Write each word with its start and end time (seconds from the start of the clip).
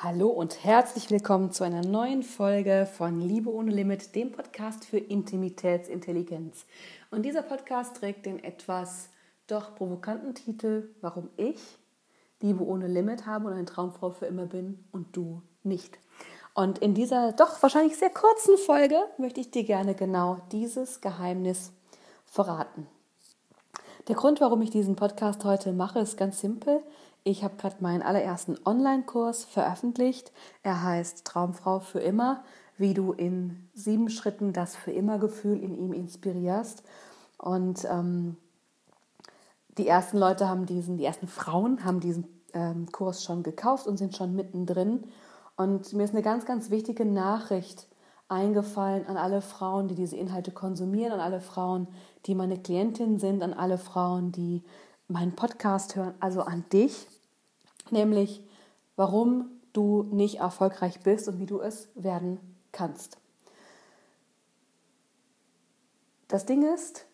Hallo 0.00 0.28
und 0.28 0.62
herzlich 0.62 1.10
willkommen 1.10 1.50
zu 1.50 1.64
einer 1.64 1.82
neuen 1.82 2.22
Folge 2.22 2.86
von 2.86 3.20
Liebe 3.20 3.52
ohne 3.52 3.72
Limit, 3.72 4.14
dem 4.14 4.30
Podcast 4.30 4.84
für 4.84 4.98
Intimitätsintelligenz. 4.98 6.66
Und 7.10 7.22
dieser 7.22 7.42
Podcast 7.42 7.96
trägt 7.96 8.24
den 8.24 8.44
etwas 8.44 9.08
doch 9.48 9.74
provokanten 9.74 10.36
Titel, 10.36 10.94
warum 11.00 11.30
ich 11.36 11.58
Liebe 12.40 12.64
ohne 12.64 12.86
Limit 12.86 13.26
habe 13.26 13.48
und 13.48 13.54
eine 13.54 13.64
Traumfrau 13.64 14.10
für 14.10 14.26
immer 14.26 14.46
bin 14.46 14.84
und 14.92 15.16
du 15.16 15.42
nicht. 15.64 15.98
Und 16.54 16.78
in 16.78 16.94
dieser 16.94 17.32
doch 17.32 17.60
wahrscheinlich 17.60 17.96
sehr 17.96 18.10
kurzen 18.10 18.56
Folge 18.56 19.00
möchte 19.16 19.40
ich 19.40 19.50
dir 19.50 19.64
gerne 19.64 19.96
genau 19.96 20.38
dieses 20.52 21.00
Geheimnis 21.00 21.72
verraten. 22.24 22.86
Der 24.06 24.14
Grund, 24.14 24.40
warum 24.40 24.62
ich 24.62 24.70
diesen 24.70 24.94
Podcast 24.94 25.44
heute 25.44 25.72
mache, 25.72 25.98
ist 25.98 26.16
ganz 26.16 26.40
simpel. 26.40 26.84
Ich 27.24 27.44
habe 27.44 27.56
gerade 27.56 27.76
meinen 27.80 28.02
allerersten 28.02 28.56
Online-Kurs 28.64 29.44
veröffentlicht. 29.44 30.32
Er 30.62 30.82
heißt 30.82 31.24
Traumfrau 31.24 31.80
für 31.80 32.00
immer, 32.00 32.44
wie 32.78 32.94
du 32.94 33.12
in 33.12 33.68
sieben 33.74 34.08
Schritten 34.08 34.52
das 34.52 34.76
für 34.76 34.92
immer 34.92 35.18
Gefühl 35.18 35.62
in 35.62 35.76
ihm 35.76 35.92
inspirierst. 35.92 36.82
Und 37.36 37.84
ähm, 37.90 38.36
die 39.76 39.86
ersten 39.86 40.18
Leute 40.18 40.48
haben 40.48 40.66
diesen, 40.66 40.96
die 40.96 41.04
ersten 41.04 41.28
Frauen 41.28 41.84
haben 41.84 42.00
diesen 42.00 42.26
ähm, 42.54 42.90
Kurs 42.90 43.24
schon 43.24 43.42
gekauft 43.42 43.86
und 43.86 43.96
sind 43.96 44.16
schon 44.16 44.34
mittendrin. 44.34 45.04
Und 45.56 45.92
mir 45.92 46.04
ist 46.04 46.14
eine 46.14 46.22
ganz, 46.22 46.46
ganz 46.46 46.70
wichtige 46.70 47.04
Nachricht 47.04 47.88
eingefallen 48.28 49.06
an 49.06 49.16
alle 49.16 49.40
Frauen, 49.40 49.88
die 49.88 49.94
diese 49.94 50.16
Inhalte 50.16 50.52
konsumieren, 50.52 51.12
an 51.12 51.20
alle 51.20 51.40
Frauen, 51.40 51.88
die 52.26 52.34
meine 52.34 52.58
Klientin 52.58 53.18
sind, 53.18 53.42
an 53.42 53.54
alle 53.54 53.78
Frauen, 53.78 54.32
die 54.32 54.62
meinen 55.08 55.34
Podcast 55.34 55.96
hören, 55.96 56.14
also 56.20 56.42
an 56.42 56.64
dich, 56.70 57.06
nämlich 57.90 58.42
warum 58.96 59.50
du 59.72 60.04
nicht 60.04 60.36
erfolgreich 60.36 61.00
bist 61.00 61.28
und 61.28 61.38
wie 61.38 61.46
du 61.46 61.60
es 61.60 61.88
werden 61.94 62.38
kannst. 62.72 63.18
Das 66.28 66.44
Ding 66.44 66.62
ist, 66.74 67.06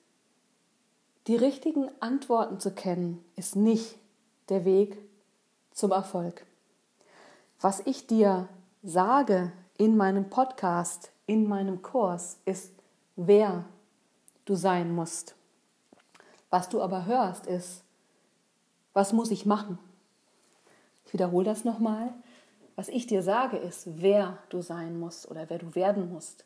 die 1.28 1.36
richtigen 1.36 1.88
Antworten 2.00 2.58
zu 2.58 2.72
kennen, 2.72 3.24
ist 3.36 3.54
nicht 3.54 3.96
der 4.48 4.64
Weg 4.64 4.98
zum 5.72 5.92
Erfolg. 5.92 6.44
Was 7.60 7.80
ich 7.86 8.06
dir 8.06 8.48
sage 8.82 9.52
in 9.78 9.96
meinem 9.96 10.28
Podcast, 10.28 11.10
in 11.26 11.48
meinem 11.48 11.80
Kurs, 11.80 12.38
ist, 12.44 12.72
wer 13.16 13.64
du 14.44 14.54
sein 14.54 14.94
musst. 14.94 15.34
Was 16.54 16.68
du 16.68 16.80
aber 16.80 17.04
hörst, 17.04 17.48
ist, 17.48 17.82
was 18.92 19.12
muss 19.12 19.32
ich 19.32 19.44
machen? 19.44 19.76
Ich 21.04 21.12
wiederhole 21.12 21.44
das 21.44 21.64
nochmal. 21.64 22.14
Was 22.76 22.88
ich 22.88 23.08
dir 23.08 23.24
sage, 23.24 23.56
ist, 23.56 24.00
wer 24.00 24.38
du 24.50 24.62
sein 24.62 25.00
musst 25.00 25.28
oder 25.28 25.50
wer 25.50 25.58
du 25.58 25.74
werden 25.74 26.12
musst. 26.12 26.44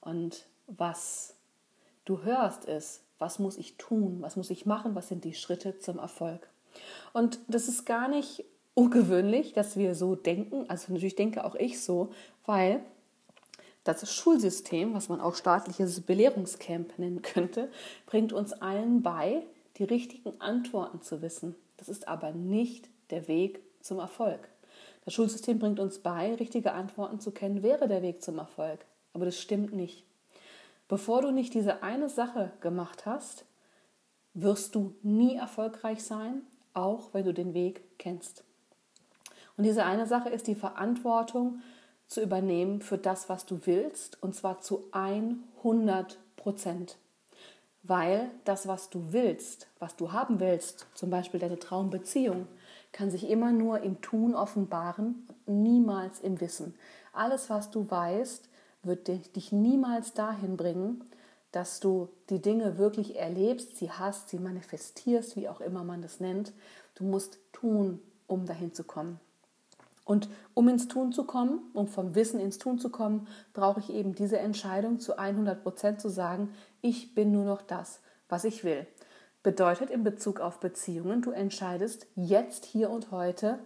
Und 0.00 0.46
was 0.68 1.34
du 2.04 2.22
hörst, 2.22 2.64
ist, 2.64 3.02
was 3.18 3.40
muss 3.40 3.56
ich 3.56 3.76
tun, 3.76 4.18
was 4.20 4.36
muss 4.36 4.50
ich 4.50 4.66
machen, 4.66 4.94
was 4.94 5.08
sind 5.08 5.24
die 5.24 5.34
Schritte 5.34 5.80
zum 5.80 5.98
Erfolg. 5.98 6.48
Und 7.12 7.40
das 7.48 7.66
ist 7.66 7.84
gar 7.84 8.06
nicht 8.06 8.44
ungewöhnlich, 8.74 9.52
dass 9.52 9.76
wir 9.76 9.96
so 9.96 10.14
denken. 10.14 10.70
Also 10.70 10.92
natürlich 10.92 11.16
denke 11.16 11.44
auch 11.44 11.56
ich 11.56 11.82
so, 11.82 12.12
weil 12.46 12.84
das 13.84 14.12
Schulsystem, 14.14 14.94
was 14.94 15.08
man 15.08 15.20
auch 15.20 15.34
staatliches 15.34 16.02
Belehrungscamp 16.02 16.98
nennen 16.98 17.22
könnte, 17.22 17.70
bringt 18.06 18.32
uns 18.32 18.52
allen 18.52 19.02
bei, 19.02 19.42
die 19.76 19.84
richtigen 19.84 20.40
Antworten 20.40 21.00
zu 21.02 21.22
wissen. 21.22 21.54
Das 21.76 21.88
ist 21.88 22.08
aber 22.08 22.32
nicht 22.32 22.88
der 23.10 23.26
Weg 23.28 23.60
zum 23.80 23.98
Erfolg. 23.98 24.48
Das 25.04 25.14
Schulsystem 25.14 25.58
bringt 25.58 25.80
uns 25.80 25.98
bei, 25.98 26.34
richtige 26.34 26.72
Antworten 26.72 27.20
zu 27.20 27.30
kennen, 27.30 27.62
wäre 27.62 27.88
der 27.88 28.02
Weg 28.02 28.22
zum 28.22 28.38
Erfolg. 28.38 28.84
Aber 29.14 29.24
das 29.24 29.40
stimmt 29.40 29.72
nicht. 29.72 30.04
Bevor 30.88 31.22
du 31.22 31.30
nicht 31.30 31.54
diese 31.54 31.82
eine 31.82 32.08
Sache 32.08 32.52
gemacht 32.60 33.06
hast, 33.06 33.44
wirst 34.34 34.74
du 34.74 34.94
nie 35.02 35.36
erfolgreich 35.36 36.02
sein, 36.04 36.42
auch 36.74 37.14
wenn 37.14 37.24
du 37.24 37.32
den 37.32 37.54
Weg 37.54 37.82
kennst. 37.98 38.44
Und 39.56 39.64
diese 39.64 39.84
eine 39.84 40.06
Sache 40.06 40.28
ist 40.28 40.46
die 40.46 40.54
Verantwortung 40.54 41.60
zu 42.10 42.20
übernehmen 42.20 42.82
für 42.82 42.98
das, 42.98 43.28
was 43.28 43.46
du 43.46 43.60
willst, 43.64 44.20
und 44.20 44.34
zwar 44.34 44.60
zu 44.60 44.84
100 44.90 46.18
Prozent. 46.36 46.98
Weil 47.84 48.30
das, 48.44 48.66
was 48.66 48.90
du 48.90 49.12
willst, 49.12 49.68
was 49.78 49.94
du 49.96 50.12
haben 50.12 50.40
willst, 50.40 50.86
zum 50.94 51.08
Beispiel 51.08 51.38
deine 51.38 51.60
Traumbeziehung, 51.60 52.46
kann 52.92 53.12
sich 53.12 53.30
immer 53.30 53.52
nur 53.52 53.80
im 53.80 54.00
Tun 54.00 54.34
offenbaren, 54.34 55.26
niemals 55.46 56.20
im 56.20 56.40
Wissen. 56.40 56.74
Alles, 57.12 57.48
was 57.48 57.70
du 57.70 57.88
weißt, 57.88 58.48
wird 58.82 59.06
dich 59.08 59.52
niemals 59.52 60.12
dahin 60.12 60.56
bringen, 60.56 61.04
dass 61.52 61.78
du 61.78 62.08
die 62.28 62.42
Dinge 62.42 62.76
wirklich 62.76 63.16
erlebst, 63.16 63.76
sie 63.76 63.90
hast, 63.90 64.30
sie 64.30 64.38
manifestierst, 64.38 65.36
wie 65.36 65.48
auch 65.48 65.60
immer 65.60 65.84
man 65.84 66.02
das 66.02 66.18
nennt. 66.18 66.52
Du 66.96 67.04
musst 67.04 67.38
tun, 67.52 68.00
um 68.26 68.46
dahin 68.46 68.74
zu 68.74 68.82
kommen. 68.82 69.20
Und 70.10 70.28
um 70.54 70.66
ins 70.66 70.88
Tun 70.88 71.12
zu 71.12 71.22
kommen, 71.22 71.60
um 71.72 71.86
vom 71.86 72.16
Wissen 72.16 72.40
ins 72.40 72.58
Tun 72.58 72.80
zu 72.80 72.90
kommen, 72.90 73.28
brauche 73.52 73.78
ich 73.78 73.90
eben 73.90 74.12
diese 74.12 74.40
Entscheidung 74.40 74.98
zu 74.98 75.16
100 75.16 75.62
Prozent 75.62 76.00
zu 76.00 76.08
sagen, 76.08 76.52
ich 76.80 77.14
bin 77.14 77.30
nur 77.30 77.44
noch 77.44 77.62
das, 77.62 78.00
was 78.28 78.42
ich 78.42 78.64
will. 78.64 78.88
Bedeutet 79.44 79.88
in 79.88 80.02
Bezug 80.02 80.40
auf 80.40 80.58
Beziehungen, 80.58 81.22
du 81.22 81.30
entscheidest 81.30 82.08
jetzt, 82.16 82.64
hier 82.64 82.90
und 82.90 83.12
heute, 83.12 83.60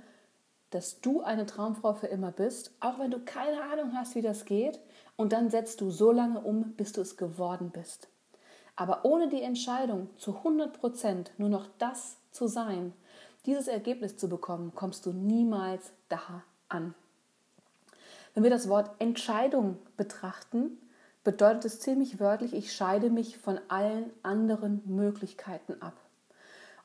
dass 0.68 1.00
du 1.00 1.22
eine 1.22 1.46
Traumfrau 1.46 1.94
für 1.94 2.08
immer 2.08 2.30
bist, 2.30 2.72
auch 2.78 2.98
wenn 2.98 3.10
du 3.10 3.20
keine 3.20 3.62
Ahnung 3.62 3.94
hast, 3.94 4.14
wie 4.14 4.20
das 4.20 4.44
geht, 4.44 4.80
und 5.16 5.32
dann 5.32 5.48
setzt 5.48 5.80
du 5.80 5.90
so 5.90 6.12
lange 6.12 6.42
um, 6.42 6.74
bis 6.74 6.92
du 6.92 7.00
es 7.00 7.16
geworden 7.16 7.70
bist. 7.70 8.08
Aber 8.76 9.06
ohne 9.06 9.30
die 9.30 9.40
Entscheidung 9.40 10.10
zu 10.18 10.36
100 10.36 10.78
Prozent 10.78 11.32
nur 11.38 11.48
noch 11.48 11.68
das 11.78 12.18
zu 12.32 12.48
sein, 12.48 12.92
dieses 13.46 13.68
Ergebnis 13.68 14.16
zu 14.16 14.28
bekommen, 14.28 14.72
kommst 14.74 15.06
du 15.06 15.12
niemals 15.12 15.92
da 16.08 16.42
an. 16.68 16.94
Wenn 18.34 18.42
wir 18.42 18.50
das 18.50 18.68
Wort 18.68 18.90
Entscheidung 18.98 19.78
betrachten, 19.96 20.78
bedeutet 21.22 21.64
es 21.64 21.80
ziemlich 21.80 22.20
wörtlich, 22.20 22.52
ich 22.54 22.72
scheide 22.72 23.10
mich 23.10 23.38
von 23.38 23.60
allen 23.68 24.10
anderen 24.22 24.82
Möglichkeiten 24.86 25.80
ab. 25.80 25.94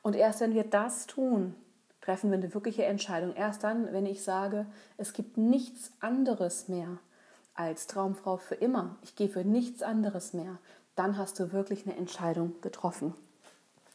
Und 0.02 0.16
erst 0.16 0.40
wenn 0.40 0.54
wir 0.54 0.64
das 0.64 1.06
tun, 1.06 1.54
treffen 2.00 2.30
wir 2.30 2.38
eine 2.38 2.54
wirkliche 2.54 2.84
Entscheidung. 2.84 3.34
Erst 3.34 3.64
dann, 3.64 3.92
wenn 3.92 4.06
ich 4.06 4.22
sage, 4.22 4.66
es 4.96 5.12
gibt 5.12 5.36
nichts 5.36 5.92
anderes 6.00 6.68
mehr 6.68 6.98
als 7.54 7.86
Traumfrau 7.86 8.38
für 8.38 8.54
immer, 8.54 8.96
ich 9.02 9.16
gehe 9.16 9.28
für 9.28 9.44
nichts 9.44 9.82
anderes 9.82 10.32
mehr, 10.32 10.58
dann 10.96 11.18
hast 11.18 11.38
du 11.38 11.52
wirklich 11.52 11.86
eine 11.86 11.96
Entscheidung 11.96 12.60
getroffen. 12.62 13.14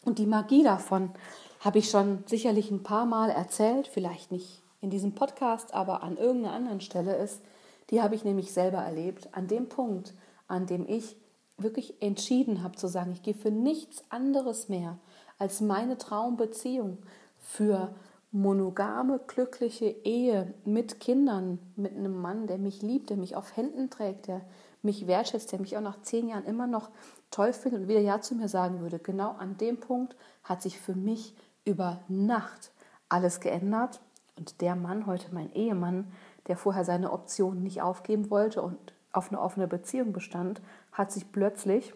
Und 0.06 0.20
die 0.20 0.28
Magie 0.28 0.64
davon 0.64 1.12
habe 1.60 1.80
ich 1.80 1.90
schon 1.90 2.24
sicherlich 2.28 2.72
ein 2.72 2.84
paar 2.84 3.06
Mal 3.06 3.32
erzählt, 3.32 3.88
vielleicht 3.88 4.32
nicht 4.32 4.62
in 4.80 4.92
diesem 4.92 5.16
Podcast, 5.16 5.74
aber 5.74 6.04
an 6.04 6.16
irgendeiner 6.16 6.56
anderen 6.56 6.80
Stelle 6.80 7.16
ist, 7.16 7.42
die 7.90 8.02
habe 8.02 8.16
ich 8.16 8.24
nämlich 8.24 8.54
selber 8.54 8.78
erlebt. 8.78 9.30
An 9.34 9.48
dem 9.48 9.68
Punkt, 9.68 10.14
an 10.48 10.68
dem 10.68 10.88
ich 10.88 11.16
wirklich 11.58 12.02
entschieden 12.02 12.62
habe 12.62 12.76
zu 12.76 12.88
sagen, 12.88 13.12
ich 13.14 13.24
gehe 13.24 13.34
für 13.34 13.52
nichts 13.52 14.04
anderes 14.10 14.70
mehr 14.70 15.00
als 15.40 15.60
meine 15.60 15.98
Traumbeziehung, 15.98 17.00
für 17.40 17.96
monogame, 18.35 19.22
glückliche 19.28 19.85
Ehe 19.85 20.53
mit 20.66 21.00
Kindern, 21.00 21.57
mit 21.78 21.96
einem 21.96 22.22
Mann, 22.22 22.47
der 22.47 22.57
mich 22.57 22.81
liebt, 22.81 23.09
der 23.09 23.16
mich 23.16 23.38
auf 23.38 23.56
Händen 23.56 23.90
trägt, 23.90 24.28
der 24.28 24.41
mich 24.81 25.07
wertschätzt, 25.07 25.53
der 25.53 25.62
mich 25.62 25.78
auch 25.78 25.81
nach 25.81 26.01
zehn 26.01 26.28
Jahren 26.28 26.44
immer 26.44 26.68
noch 26.68 26.90
toll 27.31 27.53
findet 27.53 27.84
und 27.84 27.88
wieder 27.88 28.01
Ja 28.01 28.19
zu 28.19 28.35
mir 28.35 28.50
sagen 28.50 28.81
würde. 28.81 29.00
Genau 29.00 29.31
an 29.31 29.57
dem 29.57 29.79
Punkt 29.79 30.18
hat 30.44 30.62
sich 30.62 30.78
für 30.78 30.96
mich 30.96 31.34
über 31.63 32.01
Nacht 32.09 32.72
alles 33.07 33.40
geändert. 33.40 34.01
Und 34.38 34.59
der 34.59 34.75
Mann, 34.75 35.06
heute 35.06 35.34
mein 35.34 35.53
Ehemann, 35.53 36.12
der 36.47 36.58
vorher 36.58 36.84
seine 36.84 37.14
Option 37.14 37.64
nicht 37.64 37.81
aufgeben 37.81 38.29
wollte 38.29 38.61
und 38.61 38.78
auf 39.14 39.29
eine 39.29 39.40
offene 39.40 39.66
Beziehung 39.66 40.11
bestand, 40.11 40.61
hat 40.91 41.09
sich 41.09 41.31
plötzlich 41.31 41.93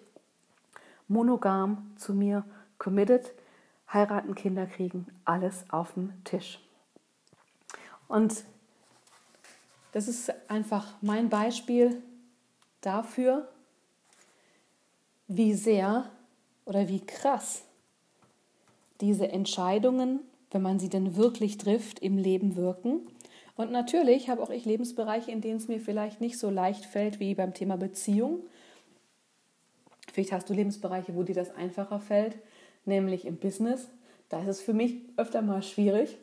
monogam 1.10 1.92
zu 1.98 2.14
mir 2.14 2.46
committed, 2.78 3.34
heiraten, 3.94 4.36
Kinder 4.36 4.66
kriegen, 4.66 5.08
alles 5.26 5.66
auf 5.70 5.94
dem 5.94 6.14
Tisch. 6.24 6.60
Und 8.08 8.44
das 9.92 10.08
ist 10.08 10.32
einfach 10.50 10.96
mein 11.02 11.30
Beispiel 11.30 12.02
dafür, 12.82 13.48
wie 15.28 15.54
sehr 15.54 16.10
oder 16.66 16.88
wie 16.88 17.06
krass 17.06 17.64
diese 19.02 19.32
Entscheidungen, 19.32 20.20
wenn 20.52 20.62
man 20.62 20.80
sie 20.80 20.90
denn 20.90 21.16
wirklich 21.16 21.58
trifft, 21.58 22.00
im 22.00 22.18
Leben 22.18 22.56
wirken. 22.56 23.02
Und 23.56 23.72
natürlich 23.72 24.30
habe 24.30 24.42
auch 24.42 24.50
ich 24.50 24.66
Lebensbereiche, 24.66 25.32
in 25.32 25.42
denen 25.42 25.58
es 25.58 25.68
mir 25.68 25.80
vielleicht 25.80 26.22
nicht 26.22 26.40
so 26.40 26.50
leicht 26.50 26.86
fällt 26.86 27.20
wie 27.20 27.36
beim 27.36 27.54
Thema 27.54 27.78
Beziehung. 27.78 28.40
Vielleicht 30.12 30.32
hast 30.32 30.50
du 30.50 30.54
Lebensbereiche, 30.54 31.16
wo 31.16 31.24
dir 31.24 31.36
das 31.36 31.56
einfacher 31.56 32.00
fällt, 32.00 32.38
nämlich 32.90 33.26
im 33.26 33.38
Business. 33.38 33.88
Da 34.28 34.42
ist 34.42 34.48
es 34.48 34.62
für 34.62 34.74
mich 34.74 34.98
öfter 35.16 35.42
mal 35.42 35.64
schwierig. 35.64 36.18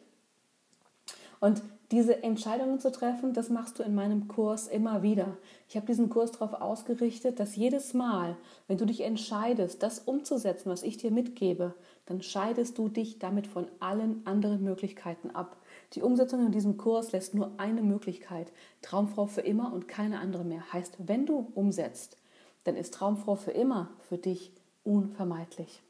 Und 1.41 1.63
diese 1.93 2.25
Entscheidungen 2.25 2.81
zu 2.81 2.91
treffen, 2.91 3.33
das 3.33 3.49
machst 3.49 3.79
du 3.79 3.85
in 3.85 3.95
meinem 3.95 4.27
Kurs 4.27 4.67
immer 4.67 5.03
wieder. 5.03 5.37
Ich 5.69 5.77
habe 5.77 5.87
diesen 5.87 6.11
Kurs 6.11 6.33
darauf 6.33 6.55
ausgerichtet, 6.61 7.39
dass 7.39 7.55
jedes 7.55 7.95
Mal, 7.95 8.37
wenn 8.67 8.77
du 8.77 8.87
dich 8.87 9.03
entscheidest, 9.03 9.85
das 9.85 10.01
umzusetzen, 10.01 10.69
was 10.69 10.83
ich 10.83 10.97
dir 10.97 11.13
mitgebe, 11.13 11.75
dann 12.07 12.23
scheidest 12.23 12.79
du 12.79 12.89
dich 12.89 13.21
damit 13.21 13.47
von 13.47 13.69
allen 13.79 14.27
anderen 14.27 14.65
Möglichkeiten 14.65 15.31
ab. 15.31 15.57
Die 15.93 16.03
Umsetzung 16.03 16.45
in 16.47 16.53
diesem 16.53 16.77
Kurs 16.77 17.13
lässt 17.13 17.35
nur 17.35 17.53
eine 17.59 17.83
Möglichkeit, 17.83 18.51
Traumfrau 18.83 19.27
für 19.27 19.43
immer 19.43 19.73
und 19.73 19.87
keine 19.87 20.19
andere 20.19 20.45
mehr. 20.45 20.73
Heißt, 20.73 20.97
wenn 20.99 21.25
du 21.25 21.53
umsetzt, 21.55 22.17
dann 22.65 22.75
ist 22.75 22.95
Traumfrau 22.95 23.37
für 23.37 23.53
immer 23.53 23.91
für 24.09 24.19
dich 24.19 24.51
unvermeidlich. 24.83 25.83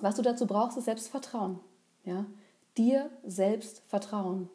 Was 0.00 0.16
du 0.16 0.22
dazu 0.22 0.46
brauchst, 0.46 0.76
ist 0.76 0.84
Selbstvertrauen. 0.84 1.60
Ja? 2.04 2.26
dir 2.76 3.10
selbst 3.24 3.82
vertrauen. 3.88 4.48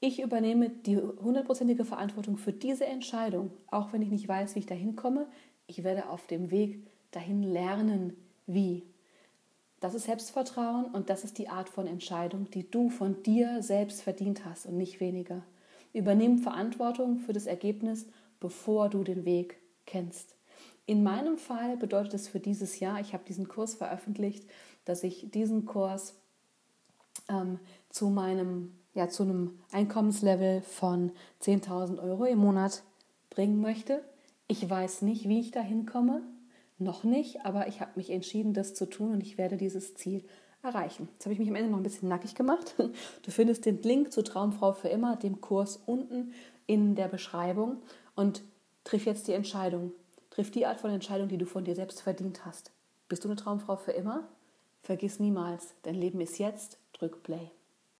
Ich 0.00 0.20
übernehme 0.20 0.68
die 0.68 0.96
hundertprozentige 0.96 1.84
Verantwortung 1.84 2.36
für 2.36 2.52
diese 2.52 2.86
Entscheidung, 2.86 3.50
auch 3.70 3.92
wenn 3.92 4.02
ich 4.02 4.10
nicht 4.10 4.28
weiß, 4.28 4.54
wie 4.54 4.60
ich 4.60 4.66
dahin 4.66 4.94
komme. 4.94 5.26
Ich 5.66 5.84
werde 5.84 6.08
auf 6.10 6.26
dem 6.26 6.50
Weg 6.50 6.86
dahin 7.12 7.42
lernen, 7.42 8.14
wie. 8.46 8.82
Das 9.80 9.94
ist 9.94 10.04
Selbstvertrauen 10.04 10.86
und 10.86 11.10
das 11.10 11.24
ist 11.24 11.38
die 11.38 11.48
Art 11.48 11.68
von 11.68 11.86
Entscheidung, 11.86 12.50
die 12.50 12.70
du 12.70 12.90
von 12.90 13.22
dir 13.22 13.62
selbst 13.62 14.02
verdient 14.02 14.44
hast 14.44 14.66
und 14.66 14.76
nicht 14.76 15.00
weniger. 15.00 15.42
Übernimm 15.92 16.38
Verantwortung 16.38 17.18
für 17.18 17.32
das 17.32 17.46
Ergebnis, 17.46 18.06
bevor 18.38 18.90
du 18.90 19.02
den 19.02 19.24
Weg 19.24 19.58
kennst. 19.86 20.35
In 20.86 21.02
meinem 21.02 21.36
Fall 21.36 21.76
bedeutet 21.76 22.14
es 22.14 22.28
für 22.28 22.38
dieses 22.38 22.78
Jahr, 22.78 23.00
ich 23.00 23.12
habe 23.12 23.24
diesen 23.24 23.48
Kurs 23.48 23.74
veröffentlicht, 23.74 24.48
dass 24.84 25.02
ich 25.02 25.30
diesen 25.32 25.66
Kurs 25.66 26.14
ähm, 27.28 27.58
zu 27.90 28.08
meinem, 28.08 28.72
ja, 28.94 29.08
zu 29.08 29.24
einem 29.24 29.58
Einkommenslevel 29.72 30.62
von 30.62 31.10
10.000 31.42 32.00
Euro 32.00 32.24
im 32.24 32.38
Monat 32.38 32.84
bringen 33.30 33.60
möchte. 33.60 34.04
Ich 34.46 34.68
weiß 34.68 35.02
nicht, 35.02 35.28
wie 35.28 35.40
ich 35.40 35.50
da 35.50 35.60
hinkomme, 35.60 36.22
noch 36.78 37.02
nicht, 37.02 37.44
aber 37.44 37.66
ich 37.66 37.80
habe 37.80 37.92
mich 37.96 38.10
entschieden, 38.10 38.54
das 38.54 38.74
zu 38.74 38.86
tun 38.88 39.12
und 39.12 39.22
ich 39.22 39.38
werde 39.38 39.56
dieses 39.56 39.94
Ziel 39.94 40.24
erreichen. 40.62 41.08
Jetzt 41.12 41.24
habe 41.24 41.32
ich 41.32 41.38
mich 41.40 41.48
am 41.48 41.56
Ende 41.56 41.70
noch 41.70 41.78
ein 41.78 41.82
bisschen 41.82 42.08
nackig 42.08 42.34
gemacht. 42.34 42.74
Du 43.22 43.30
findest 43.32 43.66
den 43.66 43.82
Link 43.82 44.12
zu 44.12 44.22
Traumfrau 44.22 44.72
für 44.72 44.88
immer, 44.88 45.16
dem 45.16 45.40
Kurs 45.40 45.76
unten 45.84 46.32
in 46.66 46.94
der 46.94 47.08
Beschreibung 47.08 47.78
und 48.14 48.42
triff 48.84 49.04
jetzt 49.04 49.26
die 49.26 49.32
Entscheidung. 49.32 49.92
Triff 50.36 50.50
die 50.50 50.66
Art 50.66 50.82
von 50.82 50.90
Entscheidung, 50.90 51.28
die 51.28 51.38
du 51.38 51.46
von 51.46 51.64
dir 51.64 51.74
selbst 51.74 52.02
verdient 52.02 52.44
hast. 52.44 52.70
Bist 53.08 53.24
du 53.24 53.28
eine 53.28 53.36
Traumfrau 53.36 53.76
für 53.76 53.92
immer? 53.92 54.28
Vergiss 54.82 55.18
niemals, 55.18 55.74
dein 55.80 55.94
Leben 55.94 56.20
ist 56.20 56.36
jetzt 56.36 56.78
drück 56.92 57.22
Play. 57.22 57.50